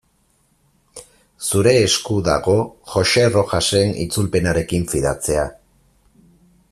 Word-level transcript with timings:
Zure 1.49 1.73
esku 1.81 2.17
dago 2.29 2.55
Joxe 2.93 3.27
Rojasen 3.35 3.93
itzulpenarekin 4.07 4.89
fidatzea. 4.95 5.45